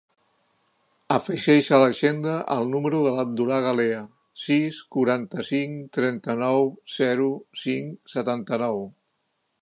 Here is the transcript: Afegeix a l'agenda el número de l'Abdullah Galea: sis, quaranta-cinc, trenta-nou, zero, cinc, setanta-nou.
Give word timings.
Afegeix 1.15 1.67
a 1.75 1.77
l'agenda 1.83 2.37
el 2.55 2.65
número 2.71 3.03
de 3.07 3.11
l'Abdullah 3.17 3.61
Galea: 3.67 4.01
sis, 4.47 4.81
quaranta-cinc, 4.97 5.77
trenta-nou, 5.99 6.69
zero, 6.99 7.29
cinc, 7.67 8.15
setanta-nou. 8.17 8.83